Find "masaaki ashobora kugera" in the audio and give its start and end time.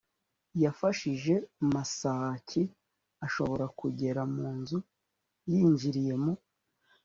1.73-4.21